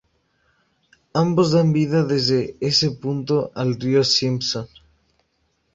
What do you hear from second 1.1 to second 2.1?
Ambos dan vida